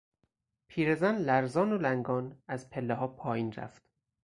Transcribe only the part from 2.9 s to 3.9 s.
پایین رفت.